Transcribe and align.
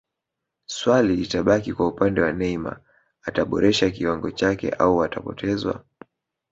swali 0.65 1.15
litabaki 1.15 1.73
kwa 1.73 1.87
upande 1.87 2.21
wa 2.21 2.31
Neymar 2.33 2.81
ataboresha 3.23 3.89
kiwango 3.91 4.31
chake 4.31 4.69
au 4.69 5.03
atapotezwa 5.03 5.85